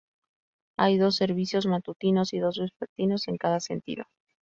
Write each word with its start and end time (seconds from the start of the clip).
Hay 0.79 0.97
dos 0.97 1.17
servicios 1.17 1.67
matutinos 1.67 2.33
y 2.33 2.39
dos 2.39 2.57
vespertinos 2.57 3.27
en 3.27 3.37
cada 3.37 3.59
sentido. 3.59 4.05